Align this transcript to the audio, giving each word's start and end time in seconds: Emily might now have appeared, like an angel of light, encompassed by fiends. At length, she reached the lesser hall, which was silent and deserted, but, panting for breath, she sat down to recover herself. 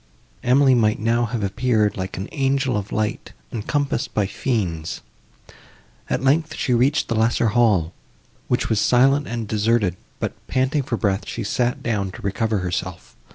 Emily 0.41 0.73
might 0.73 0.97
now 0.99 1.25
have 1.25 1.43
appeared, 1.43 1.95
like 1.95 2.17
an 2.17 2.27
angel 2.31 2.75
of 2.75 2.91
light, 2.91 3.33
encompassed 3.51 4.15
by 4.15 4.25
fiends. 4.25 5.01
At 6.09 6.23
length, 6.23 6.55
she 6.55 6.73
reached 6.73 7.07
the 7.07 7.13
lesser 7.13 7.49
hall, 7.49 7.93
which 8.47 8.67
was 8.67 8.79
silent 8.79 9.27
and 9.27 9.47
deserted, 9.47 9.95
but, 10.19 10.33
panting 10.47 10.81
for 10.81 10.97
breath, 10.97 11.27
she 11.27 11.43
sat 11.43 11.83
down 11.83 12.09
to 12.13 12.21
recover 12.23 12.57
herself. 12.65 13.15